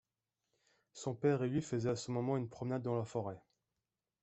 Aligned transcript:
Son 0.93 1.13
père 1.13 1.43
et 1.43 1.47
lui 1.47 1.61
faisaient 1.61 1.91
à 1.91 1.95
ce 1.95 2.09
moment 2.09 2.35
une 2.35 2.49
promenade 2.49 2.81
dans 2.81 2.97
la 2.97 3.05
forêt. 3.05 3.39